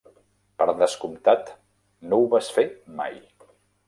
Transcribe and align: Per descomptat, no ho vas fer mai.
Per 0.61 0.65
descomptat, 0.77 1.51
no 2.13 2.19
ho 2.21 2.23
vas 2.31 2.49
fer 2.57 2.65
mai. 3.01 3.15